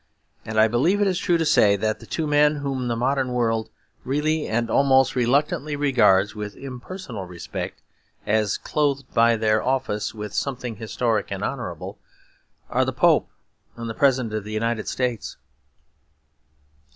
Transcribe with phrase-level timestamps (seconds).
[0.45, 3.33] And I believe it is true to say that the two men whom the modern
[3.33, 3.69] world
[4.03, 7.83] really and almost reluctantly regards with impersonal respect,
[8.25, 11.99] as clothed by their office with something historic and honourable,
[12.67, 13.29] are the Pope
[13.77, 15.37] and the President of the United States.